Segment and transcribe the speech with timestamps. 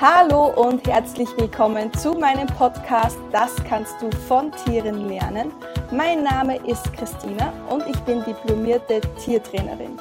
[0.00, 5.50] Hallo und herzlich willkommen zu meinem Podcast Das kannst du von Tieren lernen.
[5.90, 9.98] Mein Name ist Christina und ich bin diplomierte Tiertrainerin.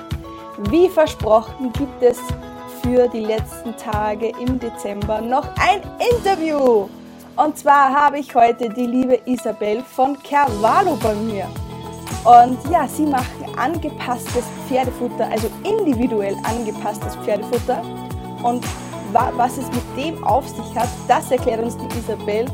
[0.69, 2.19] Wie versprochen gibt es
[2.83, 6.87] für die letzten Tage im Dezember noch ein Interview.
[7.35, 11.47] Und zwar habe ich heute die liebe Isabel von Carvalho bei mir.
[12.23, 17.81] Und ja, sie machen angepasstes Pferdefutter, also individuell angepasstes Pferdefutter.
[18.43, 18.63] Und
[19.13, 22.45] was es mit dem auf sich hat, das erklärt uns die Isabel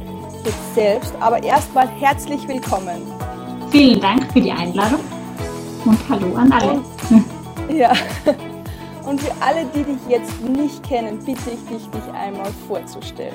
[0.46, 1.14] jetzt selbst.
[1.20, 3.02] Aber erstmal herzlich willkommen.
[3.72, 5.00] Vielen Dank für die Einladung
[5.86, 6.82] und hallo an alle.
[7.10, 7.26] Und,
[7.76, 7.92] ja,
[9.08, 13.34] und für alle, die dich jetzt nicht kennen, bitte ich dich, dich einmal vorzustellen.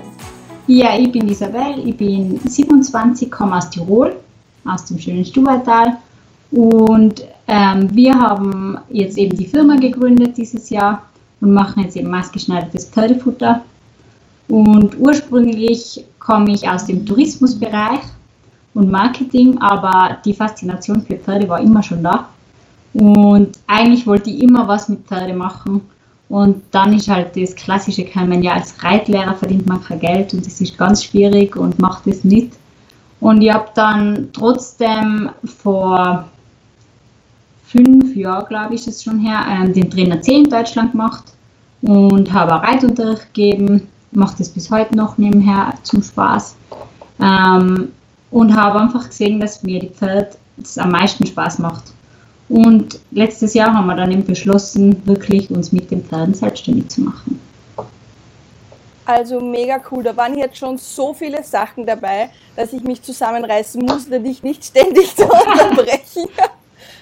[0.66, 4.14] Ja, ich bin Isabel, ich bin 27, komme aus Tirol,
[4.66, 5.96] aus dem schönen Stubaital.
[6.50, 11.07] Und ähm, wir haben jetzt eben die Firma gegründet dieses Jahr
[11.40, 13.62] und machen jetzt eben maßgeschneidertes Pferdefutter.
[14.48, 18.00] Und ursprünglich komme ich aus dem Tourismusbereich
[18.74, 22.28] und Marketing, aber die Faszination für Pferde war immer schon da.
[22.94, 25.82] Und eigentlich wollte ich immer was mit Pferde machen.
[26.28, 30.46] Und dann ist halt das klassische gekommen, ja, als Reitlehrer verdient man kein Geld und
[30.46, 32.52] das ist ganz schwierig und macht das nicht.
[33.20, 36.28] Und ich habe dann trotzdem vor
[37.68, 41.24] fünf Jahren, glaube ich, ist es schon her, ähm, den Trainer C in Deutschland gemacht
[41.82, 46.56] und habe auch Reitunterricht gegeben, mache das bis heute noch nebenher zum Spaß
[47.20, 47.92] ähm,
[48.30, 51.84] und habe einfach gesehen, dass mir die Pferde das am meisten Spaß macht.
[52.48, 57.02] Und letztes Jahr haben wir dann eben beschlossen, wirklich uns mit den Pferden selbstständig zu
[57.02, 57.38] machen.
[59.04, 60.02] Also mega cool.
[60.02, 64.64] Da waren jetzt schon so viele Sachen dabei, dass ich mich zusammenreißen musste, dich nicht
[64.64, 66.28] ständig zu unterbrechen.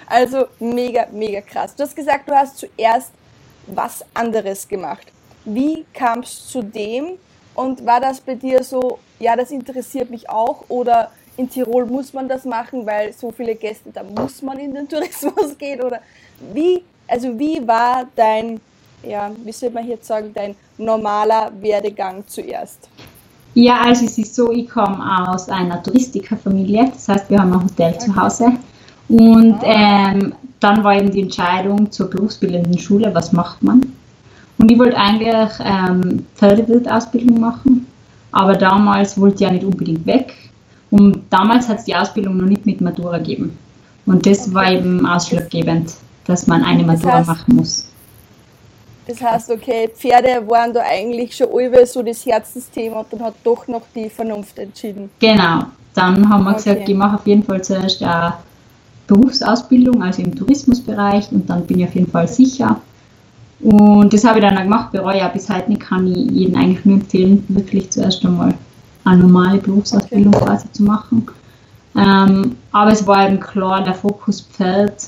[0.07, 1.75] Also mega, mega krass.
[1.75, 3.11] Du hast gesagt, du hast zuerst
[3.67, 5.07] was anderes gemacht.
[5.45, 7.19] Wie kam es zu dem
[7.55, 12.13] und war das bei dir so, ja, das interessiert mich auch oder in Tirol muss
[12.13, 16.01] man das machen, weil so viele Gäste, da muss man in den Tourismus gehen oder
[16.53, 18.61] wie, also wie war dein,
[19.03, 22.89] ja, wie soll man jetzt sagen, dein normaler Werdegang zuerst?
[23.55, 27.65] Ja, also es ist so, ich komme aus einer Touristikerfamilie, das heißt, wir haben ein
[27.65, 27.99] Hotel okay.
[27.99, 28.53] zu Hause
[29.09, 33.83] und ähm, dann war eben die Entscheidung zur berufsbildenden Schule, was macht man?
[34.59, 37.87] Und ich wollte eigentlich ähm, Pferdewildausbildung machen,
[38.33, 40.33] aber damals wollte ich ja nicht unbedingt weg.
[40.91, 43.57] Und damals hat es die Ausbildung noch nicht mit Matura gegeben.
[44.07, 45.95] Und das war eben ausschlaggebend,
[46.27, 47.89] dass man eine Matura das heißt, machen muss.
[49.07, 53.35] Das heißt, okay, Pferde waren da eigentlich schon alle so das Herzensthema und dann hat
[53.45, 55.11] doch noch die Vernunft entschieden.
[55.19, 55.65] Genau.
[55.95, 56.57] Dann haben wir okay.
[56.57, 58.35] gesagt, ich mache auf jeden Fall zuerst eine
[59.07, 62.81] Berufsausbildung, also im Tourismusbereich und dann bin ich auf jeden Fall sicher.
[63.61, 66.57] Und das habe ich dann auch gemacht, bereue ja bis heute nicht, kann ich jedem
[66.57, 68.55] eigentlich nur empfehlen, wirklich zuerst einmal
[69.05, 70.45] eine normale Berufsausbildung okay.
[70.45, 71.27] quasi zu machen.
[71.97, 75.07] Ähm, aber es war eben klar, der Fokus Pferd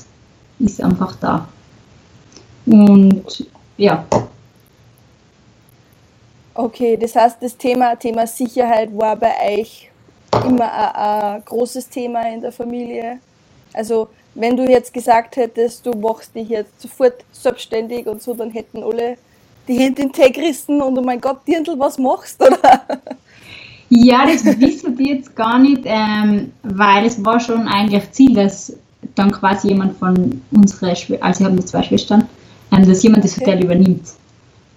[0.57, 1.47] ist einfach da.
[2.65, 3.45] Und
[3.77, 4.03] ja.
[6.53, 9.89] Okay, das heißt, das Thema, Thema Sicherheit war bei euch
[10.45, 13.19] immer ein, ein großes Thema in der Familie.
[13.73, 18.51] Also wenn du jetzt gesagt hättest, du machst dich jetzt sofort selbstständig und so, dann
[18.51, 19.17] hätten alle
[19.67, 22.45] die Hände in Tee gerissen und oh mein Gott, Dirndl, was machst du?
[23.91, 28.73] Ja, das wissen die jetzt gar nicht, ähm, weil es war schon eigentlich Ziel, dass
[29.15, 30.89] dann quasi jemand von unseren,
[31.21, 32.29] also wir haben zwei Schwestern,
[32.71, 34.07] ähm, dass jemand das Hotel übernimmt.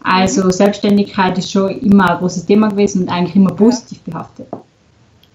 [0.02, 0.50] Also mhm.
[0.50, 4.46] Selbstständigkeit ist schon immer ein großes Thema gewesen und eigentlich immer positiv behaftet.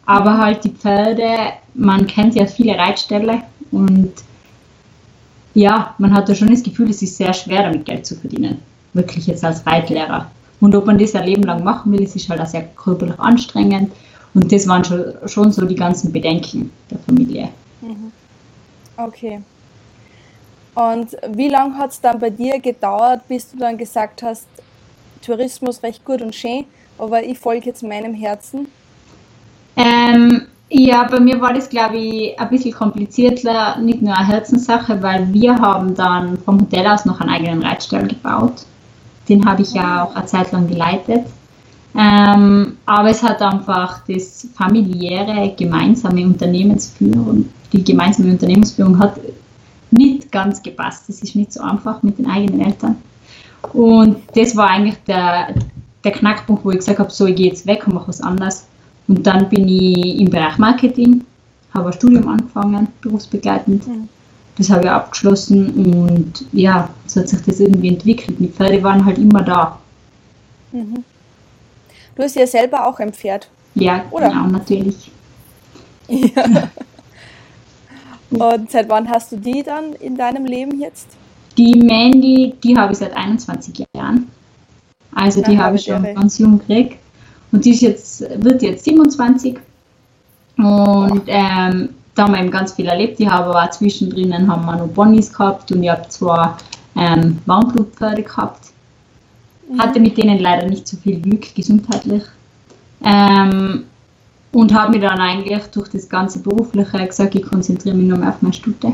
[0.08, 3.42] Aber halt die Pferde, man kennt ja viele Reitställe
[3.72, 4.14] und
[5.54, 8.60] ja, man hat ja schon das Gefühl, es ist sehr schwer, damit Geld zu verdienen.
[8.94, 10.32] Wirklich jetzt als Reitlehrer.
[10.62, 13.92] Und ob man das ein Leben lang machen will, ist halt auch sehr körperlich anstrengend.
[14.34, 17.50] Und das waren schon, schon so die ganzen Bedenken der Familie.
[17.82, 18.12] Mhm.
[18.96, 19.42] Okay.
[20.74, 24.48] Und wie lange hat es dann bei dir gedauert, bis du dann gesagt hast,
[25.26, 26.66] Tourismus recht gut und schön,
[26.98, 28.68] aber ich folge jetzt meinem Herzen?
[29.78, 35.02] Ähm, ja, bei mir war das, glaube ich, ein bisschen komplizierter, nicht nur eine Herzenssache,
[35.02, 38.66] weil wir haben dann vom Hotel aus noch einen eigenen Reitstall gebaut.
[39.30, 41.26] Den habe ich ja auch eine Zeit lang geleitet.
[41.96, 49.20] Ähm, aber es hat einfach das familiäre, gemeinsame Unternehmensführung, die gemeinsame Unternehmensführung hat
[49.92, 51.06] nicht ganz gepasst.
[51.08, 52.98] Das ist nicht so einfach mit den eigenen Eltern.
[53.74, 55.56] Und das war eigentlich der,
[56.04, 58.68] der Knackpunkt, wo ich gesagt habe, so, ich gehe jetzt weg und mache was anderes.
[59.08, 61.24] Und dann bin ich im Bereich Marketing,
[61.74, 63.84] habe ein Studium angefangen, berufsbegleitend.
[64.58, 68.38] Das habe ich abgeschlossen und ja, so hat sich das irgendwie entwickelt.
[68.40, 69.80] Die Pferde waren halt immer da.
[70.72, 71.04] Mhm.
[72.16, 73.50] Du hast ja selber auch ein Pferd.
[73.76, 74.30] Ja, Oder?
[74.30, 75.12] genau, natürlich.
[76.08, 76.70] Ja.
[78.30, 81.08] Und seit wann hast du die dann in deinem Leben jetzt?
[81.58, 84.28] Die Mandy, die habe ich seit 21 Jahren.
[85.14, 87.00] Also die habe ich schon ganz jung gekriegt.
[87.52, 89.58] Und die ist jetzt, wird jetzt 27.
[90.58, 93.20] Und ähm, da haben wir eben ganz viel erlebt.
[93.20, 96.50] Ich habe aber auch zwischendrin haben wir noch Bonnies gehabt und ich habe zwei
[96.96, 98.72] ähm, Warmblutpferde gehabt.
[99.70, 99.80] Mhm.
[99.80, 102.24] Hatte mit denen leider nicht so viel Glück gesundheitlich.
[103.04, 103.84] Ähm,
[104.52, 108.30] und habe mich dann eigentlich durch das ganze Berufliche gesagt, ich konzentriere mich nur mehr
[108.30, 108.94] auf meine Stute.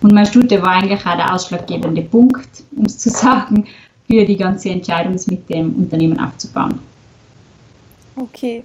[0.00, 3.66] Und meine Stute war eigentlich auch der ausschlaggebende Punkt, um es zu sagen,
[4.08, 6.78] für die ganze Entscheidung, es mit dem Unternehmen aufzubauen.
[8.16, 8.64] Okay.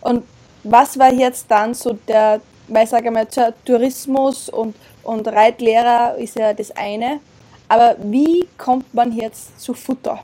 [0.00, 0.24] Und
[0.64, 3.26] was war jetzt dann so der, weil ich sage mal,
[3.64, 7.20] Tourismus und, und Reitlehrer ist ja das eine,
[7.68, 10.20] aber wie kommt man jetzt zu Futter?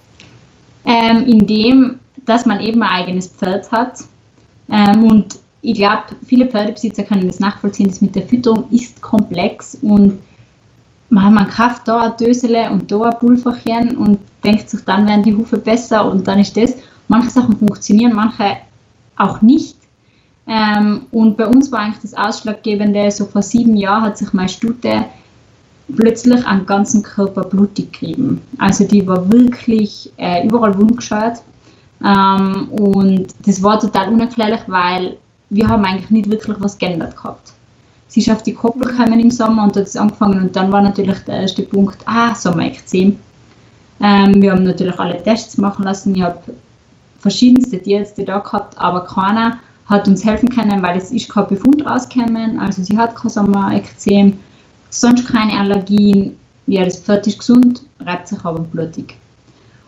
[0.84, 4.00] Ähm, indem, dass man eben ein eigenes Pferd hat
[4.70, 9.76] ähm, und ich glaube, viele Pferdebesitzer können das nachvollziehen, das mit der Fütterung ist komplex
[9.82, 10.18] und
[11.10, 15.22] man, man kauft da ein Dösele und da ein Pulverchen und denkt sich, dann werden
[15.22, 16.74] die Hufe besser und dann ist das.
[17.08, 18.58] Manche Sachen funktionieren, manche
[19.16, 19.76] auch nicht.
[20.46, 24.48] Ähm, und bei uns war eigentlich das Ausschlaggebende, so vor sieben Jahren hat sich meine
[24.48, 25.04] Stute
[25.94, 28.40] plötzlich am ganzen Körper blutig gegeben.
[28.58, 31.42] Also die war wirklich äh, überall wundgescheuert.
[32.04, 35.16] Ähm, und das war total unerklärlich, weil
[35.50, 37.52] wir haben eigentlich nicht wirklich was geändert gehabt.
[38.08, 40.80] Sie ist auf die Koppel gekommen im Sommer und hat es angefangen und dann war
[40.80, 43.18] natürlich der erste Punkt, ah, Sommerekzem.
[44.00, 46.14] Ähm, wir haben natürlich alle Tests machen lassen.
[46.14, 46.38] Ich habe
[47.18, 51.84] verschiedenste Tierärzte da gehabt, aber keiner hat uns helfen können, weil es ist kein Befund
[51.84, 52.58] rausgekommen.
[52.58, 54.38] Also sie hat kein Sommerekzem,
[54.90, 56.38] sonst keine Allergien.
[56.66, 59.16] Ja, das Pferd ist gesund, reibt sich aber blutig.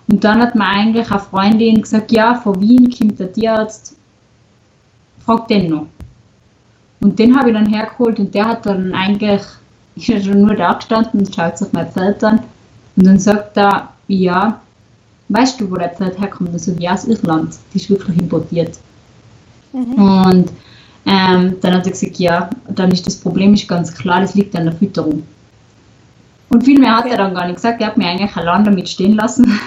[0.09, 3.95] Und dann hat mir eigentlich eine Freundin gesagt, ja, von Wien kommt der Tierarzt,
[5.25, 5.87] frag den noch.
[7.01, 9.43] Und den habe ich dann hergeholt und der hat dann eigentlich,
[9.97, 12.41] ist ja schon nur da gestanden und schaut sich mein Pferd an.
[12.97, 14.61] Und dann sagt er, ja,
[15.31, 16.53] weißt du, wo der Pferd herkommt?
[16.53, 17.55] Also ja, aus Irland.
[17.73, 18.79] Die ist wirklich importiert.
[19.73, 19.95] Mhm.
[19.95, 20.53] Und
[21.07, 24.55] ähm, dann hat er gesagt, ja, dann ist das Problem ist ganz klar, das liegt
[24.55, 25.23] an der Fütterung.
[26.51, 27.05] Und viel mehr okay.
[27.05, 27.81] hat er dann gar nicht gesagt.
[27.81, 29.59] Er hat mir eigentlich allein damit stehen lassen.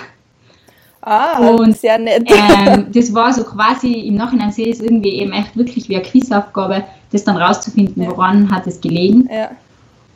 [1.05, 2.29] Ah, und, sehr nett.
[2.29, 5.95] ähm, das war so quasi, im Nachhinein sehe ich es irgendwie eben echt wirklich wie
[5.95, 8.09] eine Quizaufgabe, das dann rauszufinden, ja.
[8.09, 9.27] woran hat es gelegen.
[9.33, 9.51] Ja.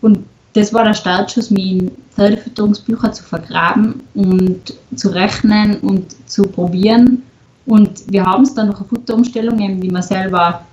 [0.02, 0.20] Und
[0.58, 7.22] das war der Startschuss, mich in Pferdefütterungsbücher zu vergraben und zu rechnen und zu probieren.
[7.68, 10.66] Und wir haben es dann noch eine Futterumstellung, eben, die wir selber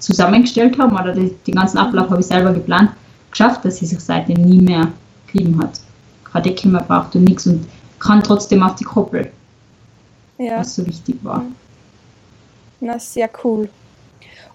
[0.00, 2.90] zusammengestellt haben, oder die, den ganzen Ablauf habe ich selber geplant,
[3.30, 4.88] geschafft, dass sie sich seitdem nie mehr
[5.28, 5.80] gerieben hat.
[6.24, 7.64] Keine Decke mehr braucht und nichts und
[8.00, 9.30] kann trotzdem auf die Koppel.
[10.38, 10.58] Ja.
[10.58, 11.44] Was so wichtig war.
[12.80, 13.68] Na, sehr cool.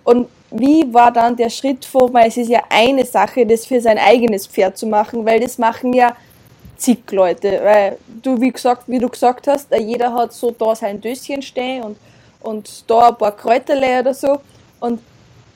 [0.04, 3.80] Und wie war dann der Schritt vor, weil es ist ja eine Sache, das für
[3.80, 6.16] sein eigenes Pferd zu machen, weil das machen ja
[6.78, 7.60] zig Leute.
[7.63, 11.84] Weil du, wie, gesagt, wie du gesagt hast, jeder hat so da sein Döschen stehen
[11.84, 11.98] und,
[12.42, 14.40] und da ein paar Kräuterle oder so.
[14.80, 15.00] Und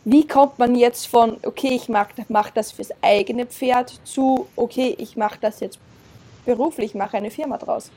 [0.06, 4.96] wie kommt man jetzt von, okay, ich mache mach das fürs eigene Pferd zu, okay,
[5.00, 5.80] ich mache das jetzt
[6.46, 7.90] beruflich, mache eine Firma draus?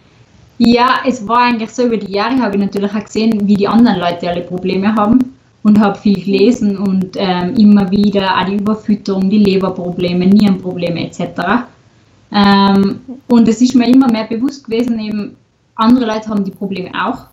[0.58, 3.68] Ja, es war eigentlich so, über die Jahre habe ich natürlich auch gesehen, wie die
[3.68, 5.36] anderen Leute alle Probleme haben
[5.66, 11.66] und habe viel gelesen und ähm, immer wieder auch die Überfütterung, die Leberprobleme, Nierenprobleme etc.
[12.30, 15.36] Ähm, und es ist mir immer mehr bewusst gewesen, eben
[15.74, 17.24] andere Leute haben die Probleme auch.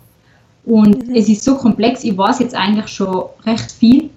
[0.65, 1.15] Und mhm.
[1.15, 4.09] es ist so komplex, ich weiß jetzt eigentlich schon recht viel.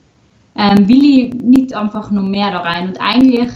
[0.55, 2.89] Ähm, will ich nicht einfach noch mehr da rein.
[2.89, 3.51] Und eigentlich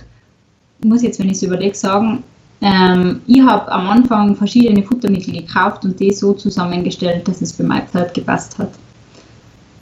[0.84, 2.22] muss ich jetzt, wenn ich es überlege, sagen,
[2.60, 7.64] ähm, ich habe am Anfang verschiedene Futtermittel gekauft und die so zusammengestellt, dass es für
[7.64, 8.72] mein Pferd gepasst hat.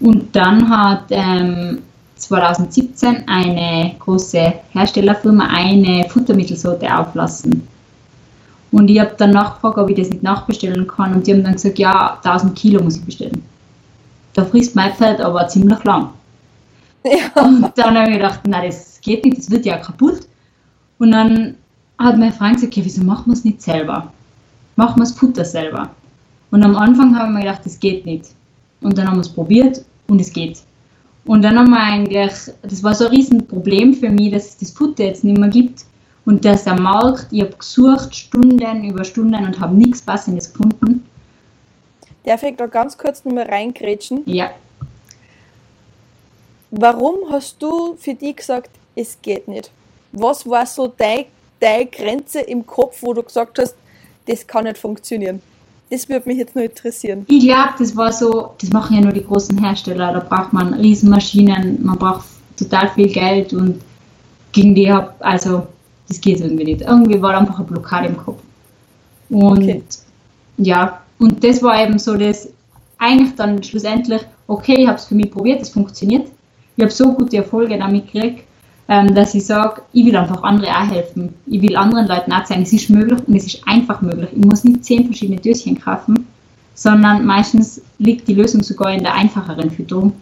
[0.01, 1.83] Und dann hat ähm,
[2.17, 7.67] 2017 eine große Herstellerfirma eine Futtermittelsorte auflassen.
[8.71, 11.15] Und ich habe dann nachgefragt, ob ich das nicht nachbestellen kann.
[11.15, 13.43] Und die haben dann gesagt, ja, 1000 Kilo muss ich bestellen.
[14.35, 16.11] Da frisst mein Pferd aber ziemlich lang.
[17.05, 17.43] Ja.
[17.43, 20.27] Und dann habe ich gedacht, nein, das geht nicht, das wird ja kaputt.
[20.99, 21.55] Und dann
[21.97, 24.13] hat mein Freund gesagt, okay, wieso machen wir es nicht selber?
[24.77, 25.89] Machen wir das Futter selber.
[26.51, 28.27] Und am Anfang habe ich mir gedacht, das geht nicht.
[28.81, 30.59] Und dann haben wir es probiert und es geht.
[31.25, 34.71] Und dann haben wir eigentlich, das war so ein Riesenproblem für mich, dass es das
[34.71, 35.85] Futter jetzt nicht mehr gibt
[36.25, 41.07] und dass der Markt, ich habe gesucht, Stunden über Stunden und habe nichts Passendes gefunden.
[42.25, 44.23] Darf ich da ganz kurz nochmal reingrätschen?
[44.27, 44.51] Ja.
[46.71, 49.71] Warum hast du für dich gesagt, es geht nicht?
[50.13, 51.27] Was war so deine,
[51.61, 53.75] deine Grenze im Kopf, wo du gesagt hast,
[54.27, 55.41] das kann nicht funktionieren?
[55.91, 57.25] Das würde mich jetzt nur interessieren.
[57.29, 60.75] Ich glaube, das war so, das machen ja nur die großen Hersteller, da braucht man
[60.75, 62.27] Riesenmaschinen, man braucht
[62.59, 63.81] total viel Geld und
[64.53, 65.67] gegen die hab, also
[66.09, 66.83] das geht irgendwie nicht.
[66.83, 68.41] Irgendwie war einfach eine Blockade im Kopf.
[69.31, 69.83] Und okay.
[70.59, 72.49] ja, und das war eben so das,
[72.99, 76.29] eigentlich dann schlussendlich, okay, ich habe es für mich probiert, es funktioniert.
[76.77, 78.45] Ich habe so gute Erfolge damit gekriegt,
[78.89, 81.35] ähm, dass ich sage, ich will einfach andere auch helfen.
[81.47, 84.31] Ich will anderen Leuten auch zeigen, es ist möglich und es ist einfach möglich.
[84.35, 86.27] Ich muss nicht zehn verschiedene Döschen kaufen,
[86.75, 90.15] sondern meistens liegt die Lösung sogar in der einfacheren Fütterung,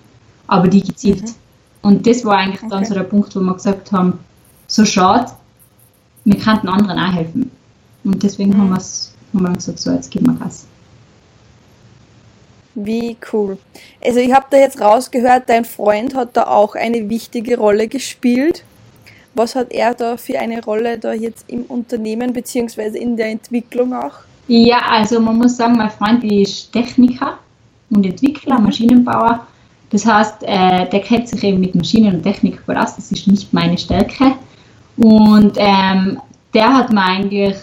[0.48, 1.22] aber die gezielt.
[1.22, 1.34] Mhm.
[1.82, 2.70] Und das war eigentlich okay.
[2.70, 4.18] dann so der Punkt, wo wir gesagt haben,
[4.66, 5.30] so schade,
[6.24, 7.50] wir könnten anderen auch helfen.
[8.02, 8.62] Und deswegen mhm.
[8.62, 8.82] haben, haben
[9.32, 10.66] wir gesagt, so jetzt geben wir Gas.
[12.76, 13.56] Wie cool.
[14.04, 18.64] Also ich habe da jetzt rausgehört, dein Freund hat da auch eine wichtige Rolle gespielt.
[19.34, 23.94] Was hat er da für eine Rolle da jetzt im Unternehmen beziehungsweise in der Entwicklung
[23.94, 24.12] auch?
[24.48, 27.38] Ja, also man muss sagen, mein Freund ist Techniker
[27.88, 29.46] und Entwickler, Maschinenbauer.
[29.88, 32.96] Das heißt, äh, der kennt sich eben mit Maschinen und Technik gut aus.
[32.96, 34.32] Das ist nicht meine Stärke.
[34.98, 36.20] Und ähm,
[36.52, 37.56] der hat mir eigentlich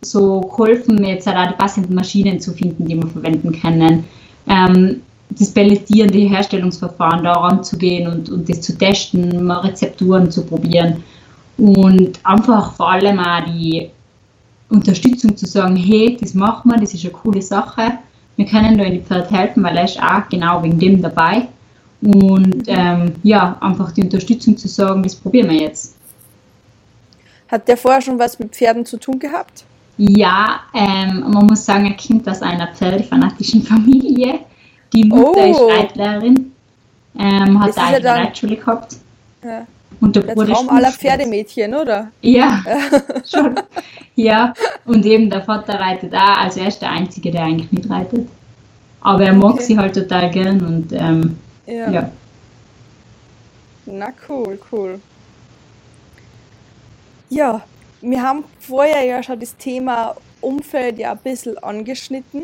[0.00, 4.04] so geholfen, jetzt halt auch die passenden Maschinen zu finden, die wir verwenden können
[4.48, 10.44] ähm, das Pelletieren, die Herstellungsverfahren da ranzugehen und, und das zu testen, mal Rezepturen zu
[10.44, 11.04] probieren
[11.56, 13.90] und einfach vor allem auch die
[14.70, 17.98] Unterstützung zu sagen, hey, das machen wir, das ist eine coole Sache,
[18.36, 21.46] wir können da in die Pferd helfen, weil er ist auch genau wegen dem dabei
[22.02, 25.96] und ähm, ja, einfach die Unterstützung zu sagen, das probieren wir jetzt.
[27.48, 29.64] Hat der vorher schon was mit Pferden zu tun gehabt?
[29.96, 34.40] Ja, ähm, man muss sagen, er kommt aus einer pferdefanatischen Familie.
[34.92, 35.50] Die Mutter oh.
[35.50, 36.52] ist Reitlehrerin,
[37.18, 38.96] ähm, hat eine ja Reitschule gehabt.
[39.44, 39.66] Ja.
[40.00, 42.10] Und der, der Bruder Traum aller Pferdemädchen, oder?
[42.22, 42.62] Ja,
[43.30, 43.54] schon.
[44.14, 44.54] Ja,
[44.86, 48.28] und eben der Vater reitet auch, also er ist der Einzige, der eigentlich mitreitet.
[49.02, 49.62] Aber er mag okay.
[49.62, 51.90] sie halt total gern und ähm, ja.
[51.90, 52.12] ja.
[53.86, 55.00] Na cool, cool.
[57.28, 57.62] Ja,
[58.00, 62.42] wir haben vorher ja schon das Thema Umfeld ja ein bisschen angeschnitten.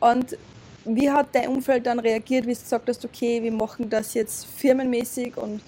[0.00, 0.36] Und
[0.84, 4.46] wie hat dein Umfeld dann reagiert, wie du gesagt hast, okay, wir machen das jetzt
[4.56, 5.60] firmenmäßig und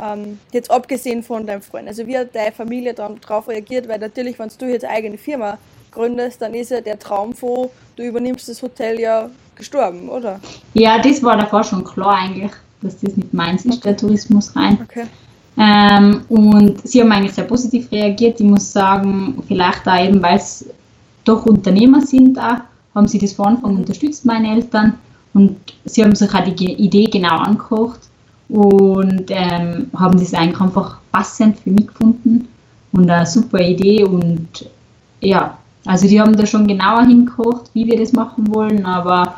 [0.00, 1.88] ähm, jetzt abgesehen von deinem Freund.
[1.88, 3.88] Also wie hat deine Familie darauf reagiert?
[3.88, 5.58] Weil natürlich, wenn du jetzt eigene Firma
[5.90, 10.40] gründest, dann ist ja der Traum von, du übernimmst das Hotel ja gestorben, oder?
[10.74, 14.78] Ja, das war davor schon klar eigentlich, dass das nicht meins ist, der Tourismus rein.
[14.82, 15.06] Okay.
[15.56, 18.40] Ähm, und sie haben eigentlich sehr positiv reagiert.
[18.40, 20.64] Ich muss sagen, vielleicht auch eben, weil es
[21.24, 22.60] doch Unternehmer sind, auch,
[22.94, 24.94] haben sie das von Anfang unterstützt, meine Eltern.
[25.34, 28.00] Und sie haben sich auch die Idee genau angekocht
[28.48, 32.48] und ähm, haben das eigentlich einfach passend für mich gefunden
[32.92, 34.04] und eine super Idee.
[34.04, 34.66] Und
[35.20, 39.36] ja, also die haben da schon genauer hingekocht, wie wir das machen wollen, aber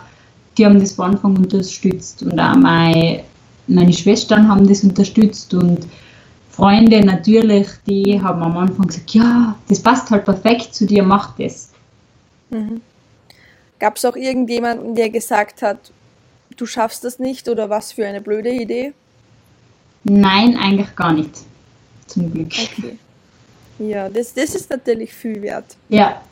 [0.56, 3.20] die haben das von Anfang unterstützt und auch meine,
[3.66, 5.86] meine Schwestern haben das unterstützt und
[6.50, 11.36] Freunde natürlich, die haben am Anfang gesagt, ja, das passt halt perfekt zu dir, mach
[11.38, 11.70] das.
[12.50, 12.82] Mhm.
[13.78, 15.78] Gab es auch irgendjemanden, der gesagt hat,
[16.56, 18.92] du schaffst das nicht oder was für eine blöde Idee?
[20.04, 21.30] Nein, eigentlich gar nicht.
[22.06, 22.52] Zum Glück.
[22.52, 22.98] Okay.
[23.78, 25.76] Ja, das, das ist natürlich viel wert.
[25.88, 26.22] Ja.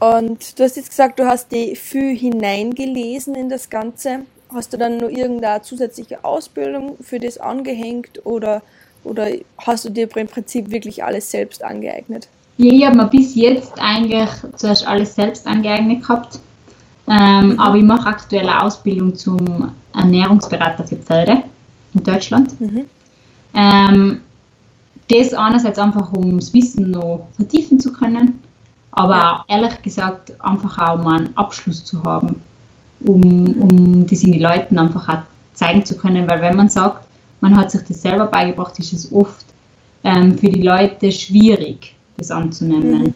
[0.00, 4.20] Und du hast jetzt gesagt, du hast die viel hineingelesen in das Ganze.
[4.54, 8.62] Hast du dann nur irgendeine zusätzliche Ausbildung für das angehängt oder,
[9.02, 9.26] oder
[9.58, 12.28] hast du dir im Prinzip wirklich alles selbst angeeignet?
[12.56, 16.38] Ja, ich habe mir bis jetzt eigentlich zuerst alles selbst angeeignet gehabt.
[17.08, 17.60] Ähm, mhm.
[17.60, 21.42] Aber ich mache aktuell eine Ausbildung zum Ernährungsberater für Pferde
[21.92, 22.60] in Deutschland.
[22.60, 22.84] Mhm.
[23.54, 24.20] Ähm,
[25.10, 28.40] das einerseits einfach, um das Wissen noch vertiefen zu können,
[28.92, 29.44] aber ja.
[29.48, 32.40] ehrlich gesagt einfach auch um einen Abschluss zu haben
[33.06, 35.22] um, um das in die Leuten einfach auch
[35.54, 37.06] zeigen zu können, weil wenn man sagt,
[37.40, 39.44] man hat sich das selber beigebracht, ist es oft
[40.02, 43.14] ähm, für die Leute schwierig, das anzunehmen.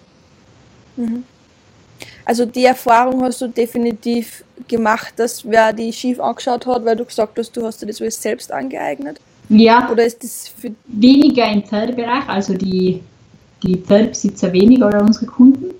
[0.97, 1.05] Mhm.
[1.05, 1.25] Mhm.
[2.25, 7.05] Also die Erfahrung hast du definitiv gemacht, dass wer die schief angeschaut hat, weil du
[7.05, 9.19] gesagt hast, du hast dir das alles selbst angeeignet?
[9.49, 9.91] Ja.
[9.91, 13.01] Oder ist das für weniger im Pferdebereich, also die,
[13.63, 15.71] die Pferdebesitzer weniger oder unsere Kunden.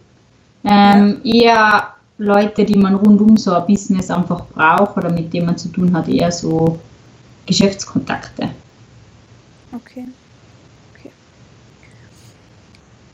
[0.65, 1.35] Ähm, ja.
[1.35, 5.69] Eher Leute, die man rundum so ein Business einfach braucht oder mit dem man zu
[5.69, 6.79] tun hat, eher so
[7.47, 8.51] Geschäftskontakte.
[9.73, 10.05] Okay.
[10.95, 11.11] okay.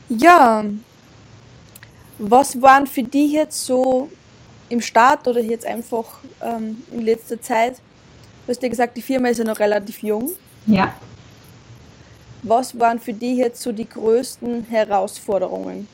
[0.09, 0.63] Ja,
[2.17, 4.09] was waren für dich jetzt so
[4.69, 6.05] im Start oder jetzt einfach
[6.41, 7.77] ähm, in letzter Zeit?
[8.45, 10.31] Du hast ja gesagt, die Firma ist ja noch relativ jung.
[10.65, 10.93] Ja.
[12.41, 15.87] Was waren für dich jetzt so die größten Herausforderungen?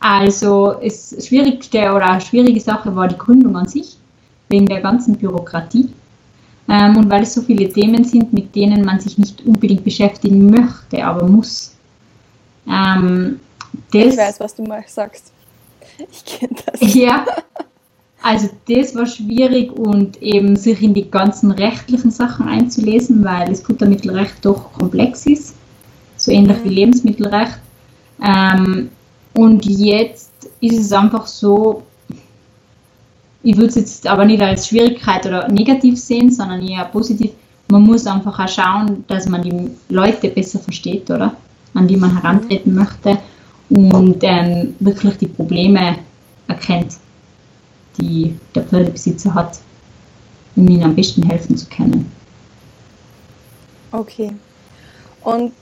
[0.00, 3.96] Also das Schwierigste oder eine schwierige Sache war die Gründung an sich,
[4.48, 5.88] wegen der ganzen Bürokratie.
[6.68, 10.50] Ähm, und weil es so viele Themen sind, mit denen man sich nicht unbedingt beschäftigen
[10.50, 11.74] möchte, aber muss.
[12.68, 13.40] Ähm,
[13.92, 15.32] ich weiß, was du mal sagst.
[16.10, 16.80] Ich kenne das.
[16.94, 17.24] Ja,
[18.22, 23.62] also das war schwierig und eben sich in die ganzen rechtlichen Sachen einzulesen, weil das
[23.62, 25.54] Futtermittelrecht doch komplex ist,
[26.16, 26.64] so ähnlich mhm.
[26.64, 27.58] wie Lebensmittelrecht.
[28.22, 28.90] Ähm,
[29.38, 31.84] und jetzt ist es einfach so,
[33.44, 37.30] ich würde es jetzt aber nicht als Schwierigkeit oder negativ sehen, sondern eher positiv.
[37.68, 41.36] Man muss einfach auch schauen, dass man die Leute besser versteht, oder?
[41.74, 43.16] An die man herantreten möchte
[43.68, 45.98] und ähm, wirklich die Probleme
[46.48, 46.96] erkennt,
[47.96, 49.60] die der Pferdebesitzer hat,
[50.56, 52.10] um ihnen am besten helfen zu können.
[53.92, 54.32] Okay.
[55.22, 55.52] Und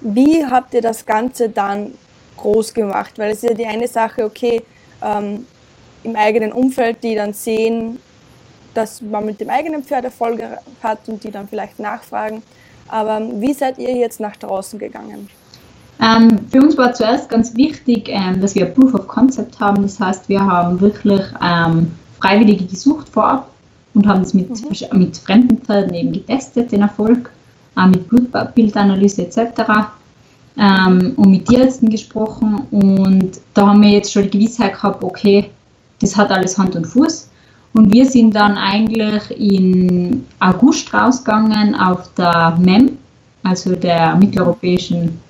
[0.00, 1.92] wie habt ihr das Ganze dann
[2.40, 3.12] groß gemacht?
[3.18, 4.62] Weil es ist ja die eine Sache, okay,
[5.02, 5.46] ähm,
[6.02, 7.98] im eigenen Umfeld, die dann sehen,
[8.74, 10.40] dass man mit dem eigenen Pferd Erfolg
[10.82, 12.42] hat und die dann vielleicht nachfragen.
[12.88, 15.28] Aber wie seid ihr jetzt nach draußen gegangen?
[16.00, 19.82] Ähm, für uns war zuerst ganz wichtig, ähm, dass wir Proof of Concept haben.
[19.82, 23.50] Das heißt, wir haben wirklich ähm, Freiwillige gesucht vorab
[23.94, 24.98] und haben es mit, mhm.
[24.98, 27.30] mit fremden Pferden eben getestet, den Erfolg,
[27.76, 29.90] äh, mit Blutbildanalyse etc.
[30.58, 35.50] Ähm, und mit Tierärzten gesprochen und da haben wir jetzt schon die Gewissheit gehabt, okay,
[36.00, 37.30] das hat alles Hand und Fuß.
[37.72, 42.98] Und wir sind dann eigentlich im August rausgegangen auf der MEM,
[43.44, 45.20] also der mitteleuropäischen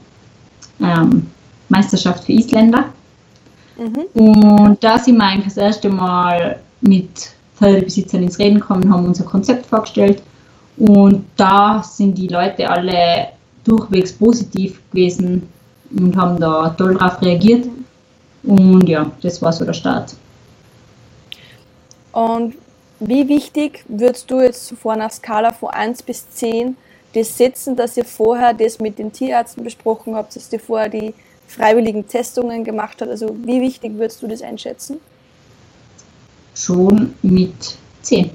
[0.81, 1.27] ähm,
[1.69, 2.87] Meisterschaft für Isländer.
[3.79, 4.21] Mhm.
[4.21, 9.25] Und da sind wir eigentlich das erste Mal mit Pferdebesitzern ins Reden gekommen, haben unser
[9.25, 10.23] Konzept vorgestellt.
[10.79, 13.29] Und da sind die Leute alle
[13.65, 15.49] durchwegs positiv gewesen
[15.97, 17.67] und haben da toll drauf reagiert.
[18.43, 20.15] Und ja, das war so der Start.
[22.13, 22.55] Und
[23.01, 26.77] wie wichtig würdest du jetzt vor einer Skala von 1 bis 10
[27.15, 31.15] das setzen, dass ihr vorher das mit den Tierärzten besprochen habt, dass ihr vorher die
[31.49, 33.11] freiwilligen Testungen gemacht habt?
[33.11, 35.01] Also wie wichtig würdest du das einschätzen?
[36.55, 38.31] Schon mit 10.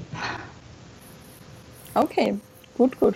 [1.94, 2.34] Okay,
[2.76, 3.14] gut, gut.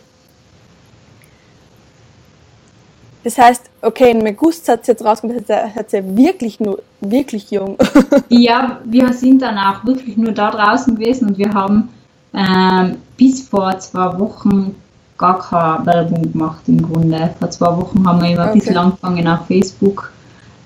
[3.23, 7.77] Das heißt, okay, in Megust hat es jetzt rausgekommen, hat sie wirklich nur, wirklich jung.
[8.29, 11.91] ja, wir sind dann auch wirklich nur da draußen gewesen und wir haben
[12.33, 14.75] ähm, bis vor zwei Wochen
[15.19, 17.35] gar keine Werbung gemacht im Grunde.
[17.39, 20.11] Vor zwei Wochen haben wir immer ein bisschen angefangen auf Facebook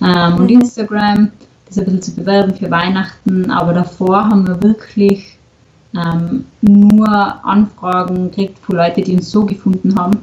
[0.01, 0.61] ähm, und mhm.
[0.61, 1.33] Instagram,
[1.67, 5.37] das ein bisschen zu bewerben für Weihnachten, aber davor haben wir wirklich
[5.97, 7.09] ähm, nur
[7.45, 10.21] Anfragen gekriegt von Leuten, die uns so gefunden haben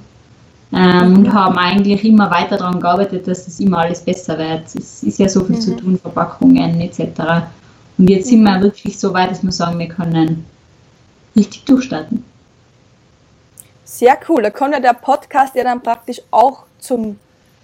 [0.73, 4.63] ähm, und haben eigentlich immer weiter daran gearbeitet, dass das immer alles besser wird.
[4.73, 5.61] Es ist ja so viel mhm.
[5.61, 7.01] zu tun, Verpackungen etc.
[7.97, 10.45] Und jetzt sind wir wirklich so weit, dass wir sagen, wir können
[11.35, 12.23] richtig durchstarten.
[13.83, 14.41] Sehr cool.
[14.41, 17.19] Da kommt ja der Podcast ja dann praktisch auch zum,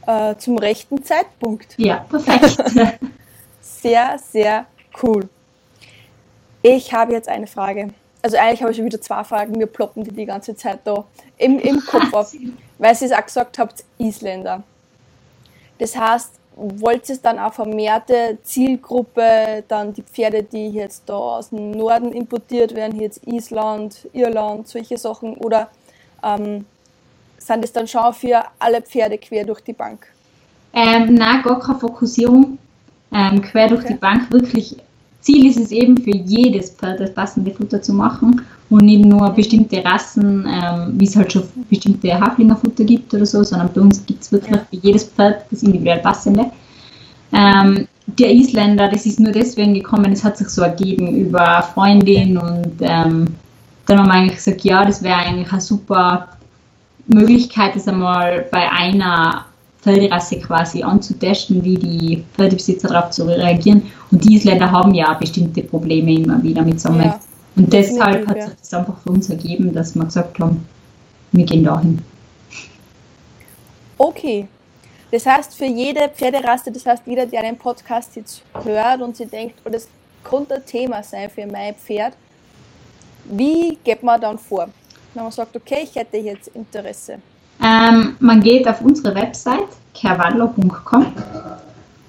[0.05, 1.73] äh, zum rechten Zeitpunkt.
[1.77, 2.61] Ja, perfekt.
[3.61, 4.65] sehr, sehr
[5.01, 5.29] cool.
[6.61, 7.89] Ich habe jetzt eine Frage.
[8.21, 11.05] Also eigentlich habe ich schon wieder zwei Fragen, mir ploppen die die ganze Zeit da
[11.37, 12.35] im, im Kopf auf
[12.77, 14.63] weil Sie es auch gesagt habt, Isländer.
[15.79, 21.49] Das heißt, wollt ihr dann auch vermehrte Zielgruppe, dann die Pferde, die jetzt da aus
[21.49, 25.69] dem Norden importiert werden, jetzt Island, Irland, solche Sachen, oder
[26.23, 26.65] ähm,
[27.37, 30.07] sind es dann schon für alle Pferde quer durch die Bank?
[30.73, 32.57] Ähm, nein, gar keine Fokussierung.
[33.13, 33.93] Ähm, quer durch okay.
[33.93, 34.75] die Bank wirklich
[35.21, 39.29] Ziel ist es eben für jedes Pferd das passende Futter zu machen und nicht nur
[39.29, 44.05] bestimmte Rassen, ähm, wie es halt schon bestimmte Haflingerfutter gibt oder so, sondern bei uns
[44.05, 46.51] gibt es wirklich für jedes Pferd das individuell passende.
[47.31, 52.37] Ähm, der Isländer, das ist nur deswegen gekommen, es hat sich so ergeben über Freundin
[52.37, 53.27] und ähm,
[53.85, 56.27] dann haben wir eigentlich gesagt, ja, das wäre eigentlich eine super
[57.07, 59.45] Möglichkeit, das einmal bei einer
[59.81, 63.83] Pferderasse quasi anzutesten, wie die Pferdebesitzer darauf zu reagieren.
[64.11, 67.05] Und die Isländer haben ja bestimmte Probleme immer wieder mit Sommer.
[67.05, 67.19] Ja.
[67.57, 70.65] Und deshalb hat sich das einfach für uns ergeben, dass wir gesagt haben,
[71.31, 71.99] wir gehen dahin.
[73.97, 74.47] Okay.
[75.09, 79.29] Das heißt, für jede Pferderasse, das heißt, jeder, der einen Podcast jetzt hört und sich
[79.29, 79.87] denkt, oh, das
[80.23, 82.13] könnte ein Thema sein für mein Pferd,
[83.25, 84.67] wie geht man dann vor?
[85.13, 87.19] Wenn man sagt, okay, ich hätte jetzt Interesse.
[87.63, 91.05] Ähm, man geht auf unsere Website kervallo.com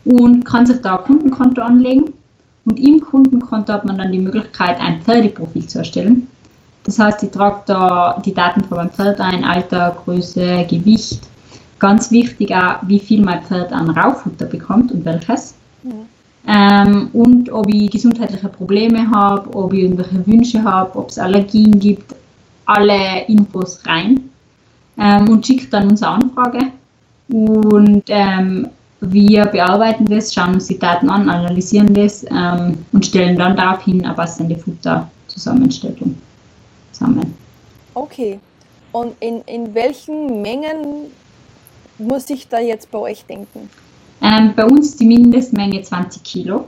[0.04, 2.12] und kann sich da ein Kundenkonto anlegen.
[2.68, 6.26] Und im Kundenkonto hat man dann die Möglichkeit, ein Pferdeprofil zu erstellen.
[6.84, 11.20] Das heißt, ich trage da die Daten von meinem Pferd ein, Alter, Größe, Gewicht.
[11.78, 15.54] Ganz wichtig auch, wie viel mein Pferd an Raufutter bekommt und welches.
[15.82, 15.92] Mhm.
[16.46, 21.78] ähm, und ob ich gesundheitliche Probleme habe, ob ich irgendwelche Wünsche habe, ob es Allergien
[21.78, 22.14] gibt,
[22.66, 24.28] alle Infos rein
[24.98, 26.58] ähm, und schickt dann unsere Anfrage.
[27.28, 28.68] Und ähm,
[29.00, 34.04] wir bearbeiten das, schauen uns die Daten an, analysieren das ähm, und stellen dann daraufhin
[34.04, 36.16] eine passende Futterzusammenstellung
[36.92, 37.34] zusammen.
[37.94, 38.40] Okay.
[38.92, 41.10] Und in, in welchen Mengen
[41.98, 43.70] muss ich da jetzt bei euch denken?
[44.20, 46.64] Ähm, bei uns die Mindestmenge 20 Kilo.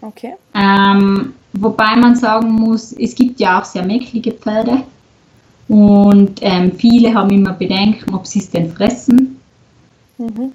[0.00, 0.34] Okay.
[0.54, 4.82] Ähm, wobei man sagen muss, es gibt ja auch sehr mäcklige Pferde
[5.68, 9.40] und ähm, viele haben immer Bedenken, ob sie es denn fressen.
[10.18, 10.52] Mhm.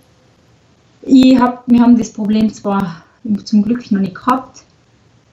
[1.04, 3.04] Ich hab, wir haben das Problem zwar
[3.44, 4.64] zum Glück noch nicht gehabt,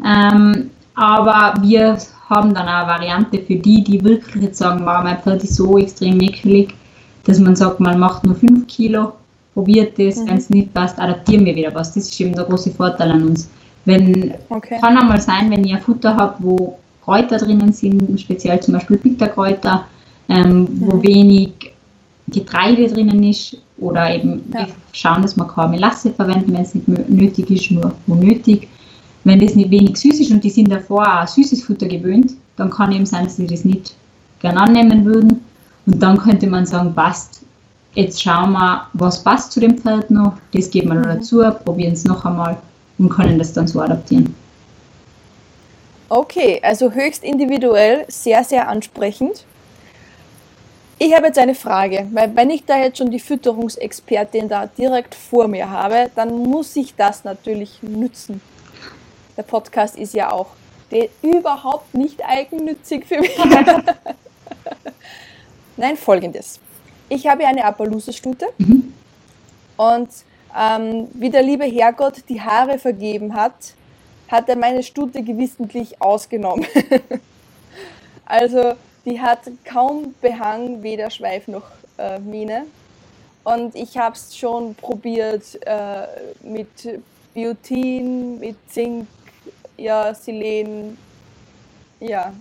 [0.04, 5.02] ähm, aber wir haben dann auch eine Variante für die, die wirklich jetzt sagen, wow,
[5.02, 6.74] mein Pferd ist so extrem mäkelig,
[7.24, 9.12] dass man sagt, man macht nur 5 Kilo,
[9.54, 10.28] probiert das, mhm.
[10.28, 11.94] wenn es nicht passt, adaptieren wir wieder was.
[11.94, 13.48] Das ist eben der große Vorteil an uns.
[13.84, 14.78] Wenn, okay.
[14.80, 18.98] Kann einmal sein, wenn ihr ein Futter habt, wo Kräuter drinnen sind, speziell zum Beispiel
[18.98, 19.86] Bitterkräuter,
[20.28, 20.68] ähm, mhm.
[20.80, 21.72] wo wenig
[22.28, 24.66] Getreide drinnen ist oder eben ja.
[24.92, 28.68] schauen, dass man keine Melasse verwenden, wenn es nicht nötig ist, nur wo nötig.
[29.24, 32.70] Wenn das nicht wenig süß ist und die sind davor auch süßes Futter gewöhnt, dann
[32.70, 33.94] kann eben sein, dass sie das nicht
[34.40, 35.44] gerne annehmen würden.
[35.86, 37.42] Und dann könnte man sagen, passt,
[37.94, 41.18] jetzt schauen wir, was passt zu dem Pferd noch, das geben wir noch mhm.
[41.18, 42.56] dazu, probieren es noch einmal
[42.98, 44.34] und können das dann so adaptieren.
[46.08, 49.44] Okay, also höchst individuell, sehr, sehr ansprechend.
[51.00, 55.14] Ich habe jetzt eine Frage, weil wenn ich da jetzt schon die Fütterungsexpertin da direkt
[55.14, 58.40] vor mir habe, dann muss ich das natürlich nützen.
[59.36, 60.48] Der Podcast ist ja auch
[61.22, 63.38] überhaupt nicht eigennützig für mich.
[65.76, 66.58] Nein, folgendes.
[67.08, 68.92] Ich habe eine Appaloosa-Stute mhm.
[69.76, 70.08] und
[70.58, 73.74] ähm, wie der liebe Herrgott die Haare vergeben hat,
[74.26, 76.66] hat er meine Stute gewissentlich ausgenommen.
[78.26, 78.74] also
[79.08, 81.64] die hat kaum Behang, weder Schweif noch
[81.98, 82.66] äh, Mähne.
[83.44, 86.06] Und ich habe es schon probiert äh,
[86.42, 87.00] mit
[87.32, 89.06] Biotin, mit Zink,
[89.76, 90.98] ja, Selen.
[92.00, 92.32] Ja,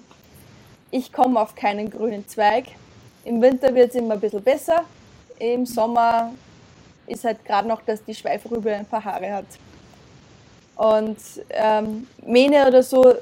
[0.91, 2.65] ich komme auf keinen grünen Zweig.
[3.23, 4.83] Im Winter wird es immer ein bisschen besser.
[5.39, 6.33] Im Sommer
[7.07, 9.45] ist halt gerade noch, dass die Schweifrübe ein paar Haare hat.
[10.75, 11.17] Und
[11.49, 13.15] ähm, Mähne oder so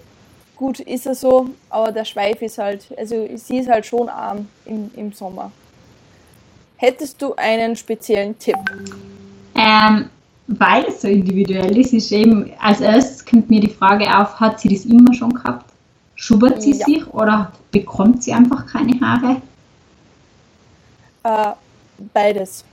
[0.55, 4.47] gut ist er so, aber der Schweif ist halt, also sie ist halt schon arm
[4.65, 5.51] im, im Sommer.
[6.77, 8.57] Hättest du einen speziellen Tipp?
[9.55, 10.09] Ähm,
[10.47, 14.59] weil es so individuell ist, ist eben, als erstes kommt mir die Frage auf, hat
[14.59, 15.71] sie das immer schon gehabt?
[16.15, 16.85] Schubert sie ja.
[16.85, 19.41] sich oder bekommt sie einfach keine Haare?
[21.23, 21.53] Äh,
[22.13, 22.63] beides.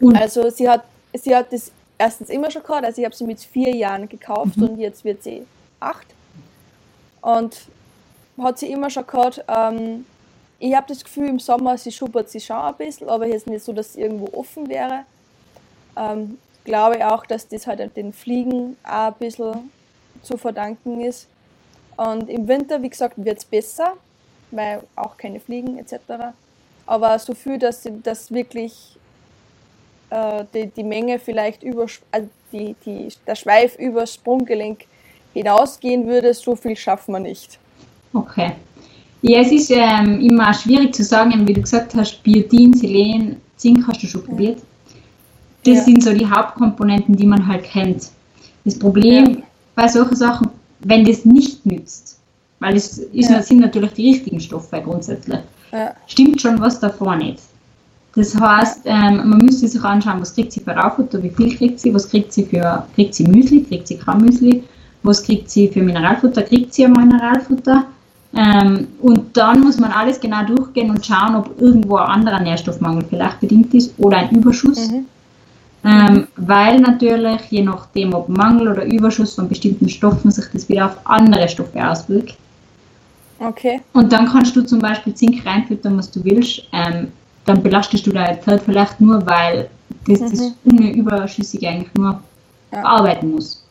[0.00, 0.16] Und?
[0.16, 3.40] Also sie hat, sie hat das erstens immer schon gehabt, also ich habe sie mit
[3.40, 4.68] vier Jahren gekauft mhm.
[4.68, 5.42] und jetzt wird sie
[5.80, 6.13] acht.
[7.24, 7.56] Und
[8.38, 10.04] hat sie immer schon gehabt, ähm,
[10.58, 13.64] ich habe das Gefühl, im Sommer, sie schuppert sie schon ein bisschen, aber jetzt nicht
[13.64, 15.04] so, dass sie irgendwo offen wäre.
[15.96, 19.70] Ähm, glaube auch, dass das halt den Fliegen auch ein bisschen
[20.22, 21.26] zu verdanken ist.
[21.96, 23.94] Und im Winter, wie gesagt, wird es besser,
[24.50, 26.34] weil auch keine Fliegen etc.
[26.84, 28.98] Aber so viel, dass das wirklich
[30.10, 34.84] äh, die, die Menge vielleicht über, also die, die, der Schweif übers Sprunggelenk
[35.34, 37.58] hinausgehen würde, so viel schaffen wir nicht.
[38.12, 38.52] Okay.
[39.22, 43.86] Ja, es ist ähm, immer schwierig zu sagen, wie du gesagt hast, Biotin, Selen, Zink
[43.86, 44.58] hast du schon probiert.
[45.64, 45.82] Das ja.
[45.84, 48.10] sind so die Hauptkomponenten, die man halt kennt.
[48.64, 49.42] Das Problem ja.
[49.74, 50.48] bei solchen Sachen,
[50.80, 52.18] wenn das nicht nützt,
[52.60, 53.42] weil es ist, ja.
[53.42, 55.40] sind natürlich die richtigen Stoffe grundsätzlich,
[56.06, 57.40] stimmt schon was davor nicht.
[58.14, 61.80] Das heißt, ähm, man müsste sich anschauen, was kriegt sie für Raufutter, wie viel kriegt
[61.80, 64.62] sie, was kriegt sie für, kriegt sie Müsli, kriegt sie kein Müsli,
[65.04, 67.84] was kriegt sie für Mineralfutter, kriegt sie ein Mineralfutter.
[68.36, 73.04] Ähm, und dann muss man alles genau durchgehen und schauen, ob irgendwo ein anderer Nährstoffmangel
[73.08, 74.90] vielleicht bedingt ist oder ein Überschuss.
[74.90, 75.06] Mhm.
[75.84, 80.86] Ähm, weil natürlich, je nachdem, ob Mangel oder Überschuss von bestimmten Stoffen sich das wieder
[80.86, 82.36] auf andere Stoffe auswirkt.
[83.38, 83.80] Okay.
[83.92, 86.62] Und dann kannst du zum Beispiel Zink reinfüttern, was du willst.
[86.72, 87.08] Ähm,
[87.44, 89.68] dann belastest du dein Pferd vielleicht nur, weil
[90.08, 90.30] das, mhm.
[90.64, 92.20] das Überschüssige eigentlich nur
[92.72, 92.80] ja.
[92.80, 93.63] bearbeiten muss.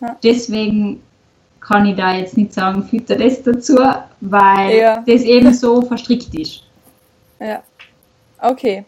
[0.00, 0.16] Ja.
[0.22, 1.02] Deswegen
[1.60, 3.76] kann ich da jetzt nicht sagen, fütter das dazu,
[4.20, 5.02] weil ja.
[5.06, 6.62] das eben so verstrickt ist.
[7.40, 7.62] Ja,
[8.40, 8.84] okay.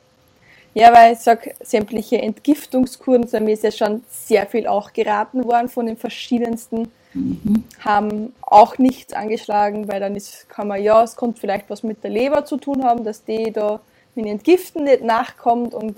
[0.75, 5.45] Ja, weil ich sage, sämtliche Entgiftungskuren, so mir ist ja schon sehr viel auch geraten
[5.45, 7.65] worden von den verschiedensten, mhm.
[7.81, 12.05] haben auch nichts angeschlagen, weil dann ist, kann man, ja, es kommt vielleicht was mit
[12.05, 13.81] der Leber zu tun haben, dass die da
[14.15, 15.97] mit den Entgiften nicht nachkommt und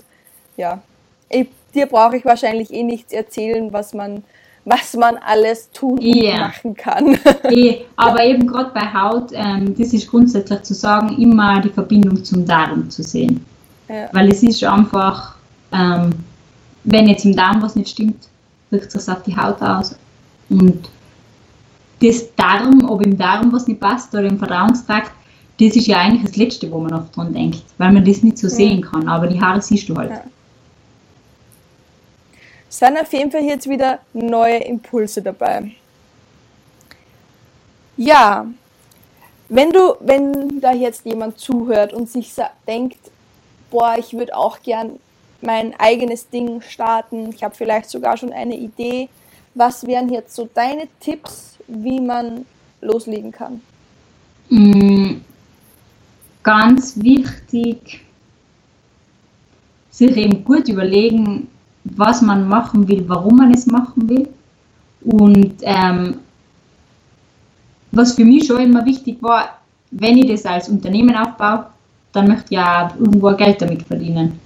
[0.57, 0.81] ja,
[1.29, 4.23] ich dir brauche ich wahrscheinlich eh nichts erzählen, was man,
[4.65, 6.47] was man alles tun und yeah.
[6.47, 7.17] machen kann.
[7.43, 12.23] Eh, aber eben gerade bei Haut, ähm, das ist grundsätzlich zu sagen, immer die Verbindung
[12.23, 13.45] zum Darm zu sehen.
[13.89, 14.07] Ja.
[14.13, 15.35] Weil es ist einfach,
[15.71, 16.11] ähm,
[16.83, 18.27] wenn jetzt im Darm was nicht stimmt,
[18.69, 19.95] wirkt es auf die Haut aus.
[20.49, 20.89] Und
[22.01, 25.11] das Darm, ob im Darm was nicht passt oder im Verdauungstrakt,
[25.59, 28.37] das ist ja eigentlich das Letzte, wo man oft dran denkt, weil man das nicht
[28.37, 29.07] so sehen kann.
[29.07, 30.11] Aber die Haare siehst du halt.
[30.11, 30.23] Ja.
[32.71, 35.71] Es sind auf jeden Fall jetzt wieder neue Impulse dabei.
[37.97, 38.47] Ja,
[39.49, 42.31] wenn du, wenn da jetzt jemand zuhört und sich
[42.65, 42.97] denkt,
[43.69, 45.01] boah, ich würde auch gern
[45.41, 49.09] mein eigenes Ding starten, ich habe vielleicht sogar schon eine Idee,
[49.53, 52.45] was wären jetzt so deine Tipps, wie man
[52.79, 53.59] loslegen kann?
[54.47, 55.15] Mm,
[56.41, 58.05] ganz wichtig,
[59.89, 61.49] sich eben gut überlegen,
[61.83, 64.27] was man machen will, warum man es machen will.
[65.03, 66.15] Und ähm,
[67.91, 69.59] was für mich schon immer wichtig war,
[69.91, 71.65] wenn ich das als Unternehmen aufbaue,
[72.13, 74.39] dann möchte ich ja irgendwo Geld damit verdienen.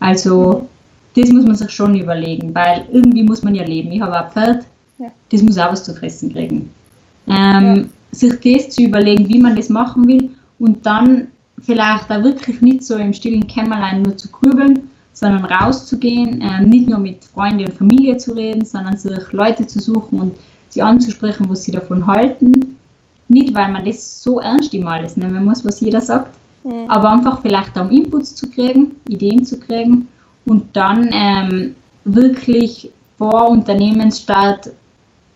[0.00, 0.68] Also
[1.14, 3.92] das muss man sich schon überlegen, weil irgendwie muss man ja leben.
[3.92, 4.64] Ich habe ein Pferd,
[4.98, 5.08] ja.
[5.30, 6.70] das muss auch was zu fressen kriegen.
[7.26, 7.84] Ähm, ja.
[8.12, 11.28] Sich das zu überlegen, wie man das machen will und dann
[11.60, 16.88] vielleicht auch wirklich nicht so im stillen Kämmerlein nur zu grübeln, sondern rauszugehen, äh, nicht
[16.88, 20.36] nur mit Freunden und Familie zu reden, sondern sich Leute zu suchen und
[20.68, 22.76] sie anzusprechen, was sie davon halten.
[23.28, 26.88] Nicht, weil man das so ernst immer alles nehmen muss, was jeder sagt, mhm.
[26.88, 30.08] aber einfach vielleicht um Inputs zu kriegen, Ideen zu kriegen
[30.44, 34.70] und dann ähm, wirklich vor Unternehmensstart,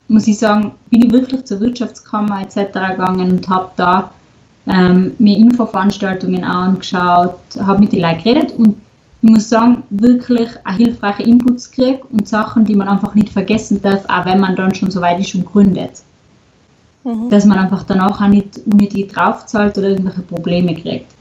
[0.09, 2.73] muss ich sagen, bin ich wirklich zur Wirtschaftskammer etc.
[2.73, 4.11] gegangen und habe da
[4.67, 8.77] ähm, mir Infoveranstaltungen angeschaut, habe mit den Leuten geredet und
[9.27, 14.05] ich muss sagen, wirklich hilfreiche Inputs kriege und Sachen, die man einfach nicht vergessen darf,
[14.09, 16.03] auch wenn man dann schon so weit ist und gründet.
[17.03, 17.29] Mhm.
[17.29, 21.12] Dass man einfach danach auch nicht unnötig draufzahlt oder irgendwelche Probleme kriegt.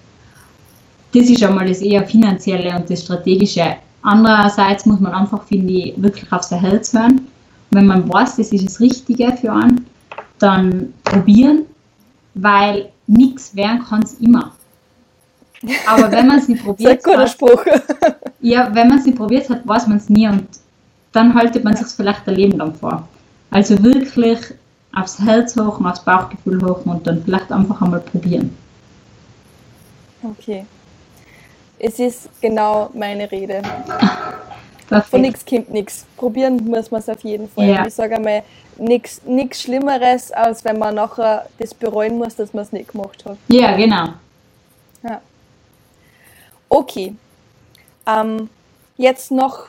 [1.14, 3.78] Das ist einmal das eher finanzielle und das strategische.
[4.04, 7.18] Andererseits muss man einfach, finde ich, wirklich auf sein Herz hören.
[7.72, 9.86] Und wenn man weiß, das ist das Richtige für einen,
[10.38, 11.64] dann probieren,
[12.36, 14.52] weil nichts werden kann es immer.
[15.88, 17.66] Aber wenn man es nicht probiert das ist ein guter Spruch.
[18.42, 20.48] ja, wenn man es nicht probiert hat, weiß man es nie und
[21.12, 23.08] dann haltet man sich vielleicht ein Leben lang vor.
[23.52, 24.40] Also wirklich
[24.94, 28.56] aufs Herz hoch, aufs Bauchgefühl hoch und dann vielleicht einfach einmal probieren.
[30.24, 30.66] Okay.
[31.78, 33.62] Es ist genau meine Rede.
[34.88, 35.10] Perfekt.
[35.10, 36.06] Von nichts kommt nichts.
[36.16, 37.68] Probieren muss man es auf jeden Fall.
[37.68, 37.88] Ja.
[37.88, 38.44] Ich sage einmal,
[38.78, 43.38] nichts Schlimmeres, als wenn man nachher das bereuen muss, dass man es nicht gemacht hat.
[43.48, 44.10] Ja, genau.
[46.70, 47.16] Okay.
[48.06, 48.50] Ähm,
[48.98, 49.68] jetzt noch,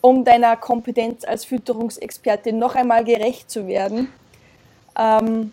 [0.00, 4.08] um deiner Kompetenz als Fütterungsexpertin noch einmal gerecht zu werden.
[4.96, 5.52] Ähm,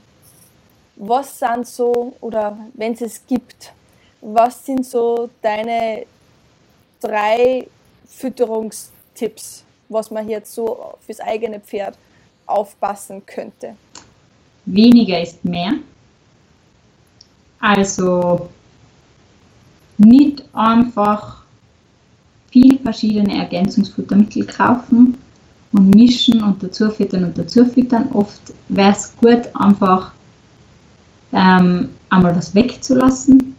[0.95, 3.73] was sind so, oder wenn es es gibt,
[4.21, 6.05] was sind so deine
[7.01, 7.67] drei
[8.07, 11.97] Fütterungstipps, was man jetzt so fürs eigene Pferd
[12.45, 13.75] aufpassen könnte?
[14.65, 15.73] Weniger ist mehr.
[17.59, 18.49] Also
[19.97, 21.43] nicht einfach
[22.51, 25.17] viel verschiedene Ergänzungsfuttermittel kaufen
[25.71, 28.09] und mischen und dazu füttern und dazu füttern.
[28.13, 30.11] Oft wäre es gut, einfach
[31.33, 33.55] ähm, einmal was wegzulassen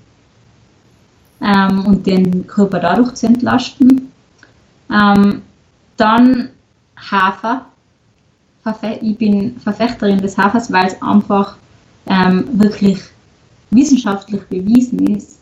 [1.40, 4.10] ähm, und den Körper dadurch zu entlasten.
[4.90, 5.42] Ähm,
[5.96, 6.48] dann
[6.96, 7.66] Hafer.
[9.00, 11.56] Ich bin Verfechterin des Hafers, weil es einfach
[12.06, 13.00] ähm, wirklich
[13.70, 15.35] wissenschaftlich bewiesen ist,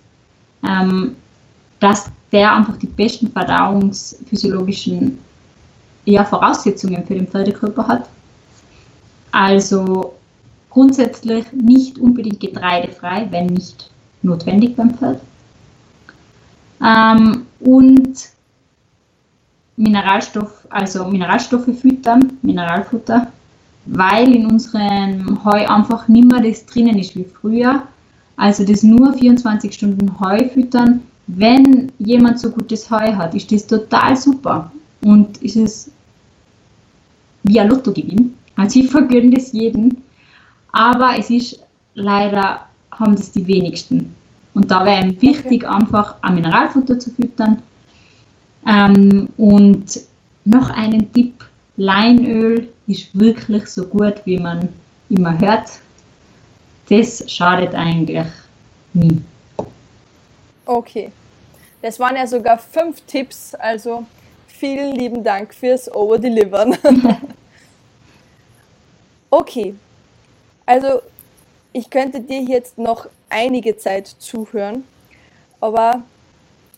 [0.67, 1.17] ähm,
[1.81, 5.19] dass der einfach die besten verdauungsphysiologischen
[6.05, 8.09] ja, Voraussetzungen für den Pferdekörper hat.
[9.33, 10.15] Also
[10.71, 13.91] grundsätzlich nicht unbedingt getreidefrei, wenn nicht
[14.23, 15.21] notwendig beim Pferd.
[16.85, 18.19] Ähm, und
[19.77, 23.29] Mineralstoff, also Mineralstoffe füttern, Mineralfutter,
[23.87, 27.83] weil in unserem Heu einfach nicht mehr das drinnen ist wie früher.
[28.37, 33.67] Also das nur 24 Stunden Heu füttern, wenn jemand so gutes Heu hat, ist das
[33.67, 34.71] total super.
[35.03, 35.91] Und ist es
[37.43, 38.35] wie ein Lottogewinn.
[38.57, 39.97] Also ich vergönne das jedem.
[40.73, 41.61] Aber es ist
[41.95, 44.15] leider, haben das die wenigsten.
[44.55, 45.75] Und da wäre es wichtig, okay.
[45.75, 47.63] einfach ein Mineralfutter zu füttern.
[48.67, 50.01] Ähm, und
[50.45, 51.45] noch einen Tipp,
[51.77, 54.69] Leinöl ist wirklich so gut, wie man
[55.11, 55.69] immer hört
[56.89, 58.27] das schadet eigentlich
[58.93, 59.23] nie.
[60.67, 61.13] Okay.
[61.83, 64.07] Das waren ja sogar fünf Tipps, also
[64.47, 66.79] vielen lieben Dank fürs Overdelivern.
[69.31, 69.75] okay,
[70.65, 71.03] also
[71.75, 74.85] ich könnte dir jetzt noch einige Zeit zuhören,
[75.61, 76.03] aber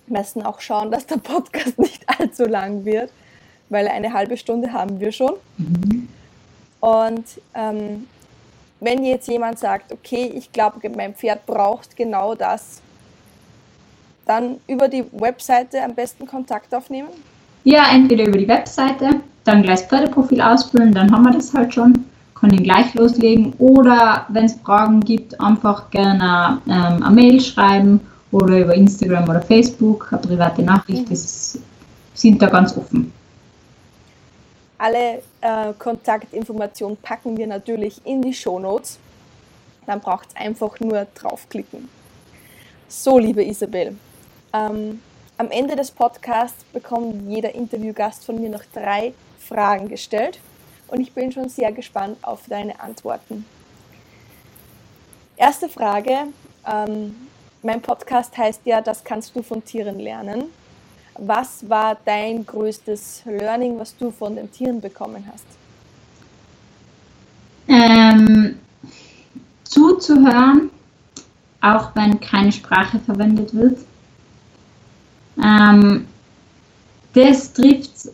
[0.06, 3.10] wir müssen auch schauen, dass der Podcast nicht allzu lang wird,
[3.68, 5.34] weil eine halbe Stunde haben wir schon.
[5.58, 6.08] Mhm.
[6.80, 8.08] Und ähm,
[8.80, 12.80] wenn jetzt jemand sagt, okay, ich glaube, mein Pferd braucht genau das,
[14.26, 17.08] dann über die Webseite am besten Kontakt aufnehmen?
[17.64, 21.72] Ja, entweder über die Webseite, dann gleich das Pferdeprofil ausfüllen, dann haben wir das halt
[21.72, 23.54] schon, können gleich loslegen.
[23.58, 29.40] Oder wenn es Fragen gibt, einfach gerne ähm, eine Mail schreiben oder über Instagram oder
[29.40, 31.08] Facebook eine private Nachricht.
[31.08, 31.16] Mhm.
[32.14, 33.12] sind da ganz offen.
[34.78, 38.98] Alle äh, Kontaktinformationen packen wir natürlich in die Show Notes.
[39.86, 41.88] Dann braucht es einfach nur draufklicken.
[42.88, 43.96] So, liebe Isabel,
[44.52, 45.00] ähm,
[45.38, 50.38] am Ende des Podcasts bekommt jeder Interviewgast von mir noch drei Fragen gestellt
[50.88, 53.44] und ich bin schon sehr gespannt auf deine Antworten.
[55.36, 56.28] Erste Frage.
[56.66, 57.28] Ähm,
[57.62, 60.44] mein Podcast heißt ja, das kannst du von Tieren lernen.
[61.18, 65.44] Was war dein größtes Learning, was du von den Tieren bekommen hast?
[67.68, 68.56] Ähm,
[69.64, 70.70] zuzuhören,
[71.60, 73.78] auch wenn keine Sprache verwendet wird.
[75.42, 76.06] Ähm,
[77.14, 78.10] das trifft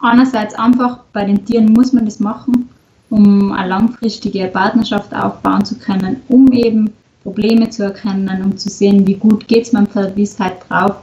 [0.00, 2.68] einerseits einfach, bei den Tieren muss man das machen,
[3.10, 9.06] um eine langfristige Partnerschaft aufbauen zu können, um eben Probleme zu erkennen, um zu sehen,
[9.06, 10.96] wie gut geht es meinem Pferd, wie ist halt drauf.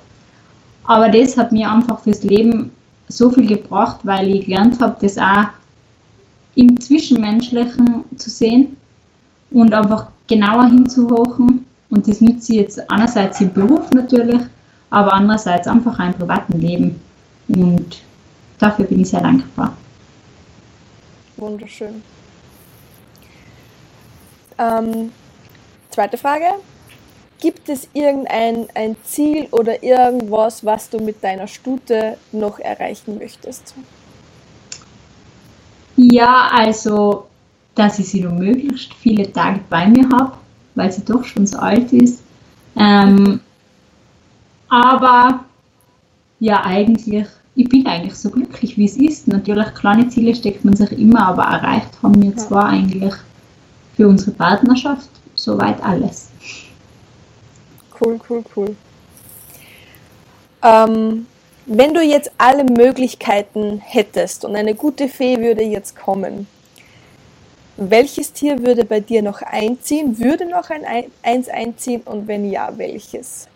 [0.89, 2.71] Aber das hat mir einfach fürs Leben
[3.09, 5.49] so viel gebracht, weil ich gelernt habe, das auch
[6.55, 8.75] im Zwischenmenschlichen zu sehen
[9.51, 11.67] und einfach genauer hinzuhochen.
[11.91, 14.41] Und das nütze ich jetzt einerseits im Beruf natürlich,
[14.89, 16.99] aber andererseits einfach im privaten Leben.
[17.49, 18.01] Und
[18.57, 19.77] dafür bin ich sehr dankbar.
[21.37, 22.01] Wunderschön.
[24.57, 25.11] Ähm,
[25.91, 26.45] zweite Frage.
[27.39, 33.75] Gibt es irgendein ein Ziel oder irgendwas, was du mit deiner Stute noch erreichen möchtest?
[35.95, 37.27] Ja, also,
[37.75, 40.33] dass ich sie noch möglichst viele Tage bei mir habe,
[40.75, 42.23] weil sie doch schon so alt ist.
[42.77, 43.39] Ähm,
[44.67, 45.45] aber
[46.39, 47.25] ja, eigentlich,
[47.55, 49.27] ich bin eigentlich so glücklich, wie es ist.
[49.27, 53.13] Natürlich, kleine Ziele steckt man sich immer, aber erreicht haben wir zwar eigentlich
[53.95, 56.29] für unsere Partnerschaft soweit alles.
[57.99, 58.75] Cool, cool, cool.
[60.63, 61.27] Ähm,
[61.65, 66.47] wenn du jetzt alle Möglichkeiten hättest und eine gute Fee würde jetzt kommen,
[67.77, 70.19] welches Tier würde bei dir noch einziehen?
[70.19, 70.83] Würde noch ein
[71.23, 73.47] eins einziehen und wenn ja, welches?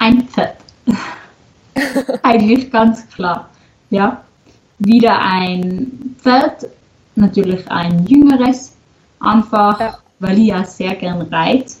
[0.00, 0.56] ein Pferd.
[2.22, 3.48] Eigentlich ganz klar.
[3.90, 4.24] Ja.
[4.78, 6.66] Wieder ein Pferd,
[7.14, 8.72] natürlich ein jüngeres,
[9.20, 9.98] einfach, ja.
[10.18, 11.74] weil ich ja sehr gern reite,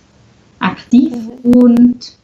[0.60, 1.54] aktiv mhm.
[1.54, 2.20] und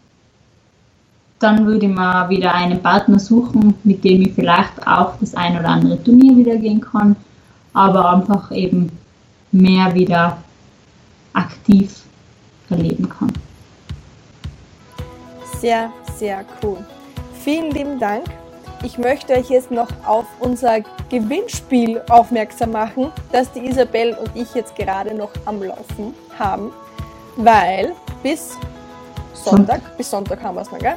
[1.38, 5.58] dann würde ich mal wieder einen Partner suchen, mit dem ich vielleicht auch das ein
[5.58, 7.16] oder andere Turnier wieder gehen kann,
[7.74, 8.90] aber einfach eben
[9.52, 10.38] mehr wieder
[11.34, 12.02] aktiv
[12.70, 13.32] erleben kann.
[15.60, 16.78] Sehr, sehr cool.
[17.42, 18.24] Vielen lieben Dank.
[18.82, 24.54] Ich möchte euch jetzt noch auf unser Gewinnspiel aufmerksam machen, das die Isabel und ich
[24.54, 26.70] jetzt gerade noch am Laufen haben,
[27.36, 27.92] weil
[28.26, 28.58] bis
[29.34, 30.96] Sonntag, bis Sonntag haben wir es noch, gell?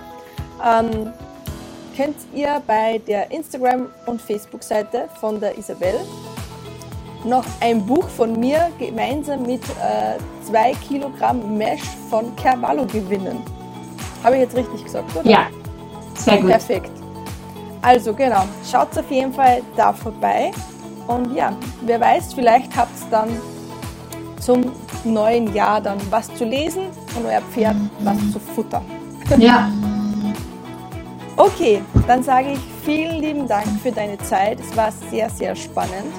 [0.65, 1.13] Ähm,
[1.95, 5.93] könnt ihr bei der Instagram- und Facebook-Seite von der Isabel
[7.23, 13.43] noch ein Buch von mir gemeinsam mit äh, zwei Kilogramm Mesh von Carvalho gewinnen.
[14.23, 15.29] Habe ich jetzt richtig gesagt, oder?
[15.29, 15.47] Ja,
[16.15, 16.49] sehr gut.
[16.49, 16.91] Perfekt.
[17.83, 20.51] Also genau, schaut auf jeden Fall da vorbei.
[21.05, 23.29] Und ja, wer weiß, vielleicht habt ihr dann
[24.39, 24.71] zum
[25.04, 26.84] neuen Jahr dann was zu lesen
[27.15, 28.84] und euer Pferd was zu futtern.
[29.38, 29.70] Ja.
[31.38, 34.59] okay, dann sage ich vielen lieben Dank für deine Zeit.
[34.59, 36.11] Es war sehr, sehr spannend.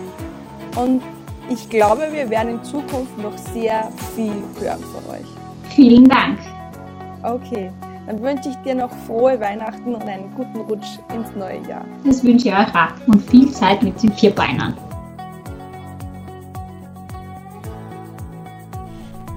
[0.77, 1.03] Und
[1.49, 5.27] ich glaube, wir werden in Zukunft noch sehr viel hören von euch.
[5.75, 6.39] Vielen Dank.
[7.25, 7.73] Okay.
[8.07, 11.85] Dann wünsche ich dir noch frohe Weihnachten und einen guten Rutsch ins neue Jahr.
[12.05, 14.75] Das wünsche ich euch auch und viel Zeit mit den Vierbeinern.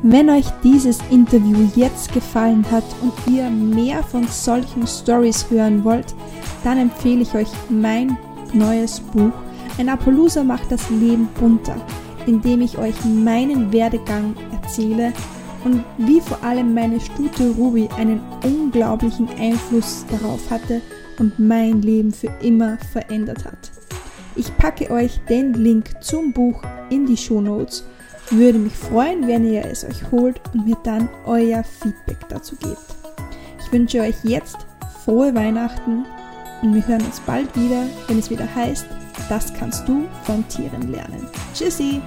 [0.06, 6.14] Wenn euch dieses Interview jetzt gefallen hat und ihr mehr von solchen Stories hören wollt,
[6.66, 8.18] dann empfehle ich euch mein
[8.51, 9.32] neues Buch
[9.78, 11.78] Ein Appaloosa macht das Leben bunter,
[12.26, 15.14] in dem ich euch meinen Werdegang erzähle
[15.64, 20.82] und wie vor allem meine Stute Ruby einen unglaublichen Einfluss darauf hatte,
[21.20, 23.72] und mein Leben für immer verändert hat.
[24.36, 27.86] Ich packe euch den Link zum Buch in die Show Notes.
[28.36, 32.79] Würde mich freuen, wenn ihr es euch holt und mir dann euer Feedback dazu gebt.
[33.59, 34.57] Ich wünsche euch jetzt
[35.05, 36.03] frohe Weihnachten
[36.63, 38.88] und wir hören uns bald wieder, wenn es wieder heißt,
[39.29, 41.27] das kannst du von Tieren lernen.
[41.53, 42.01] Tschüssi!